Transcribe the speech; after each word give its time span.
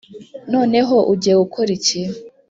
noneho 0.53 0.95
ugiye 1.13 1.35
gukora 1.41 1.69
iki.' 1.77 2.01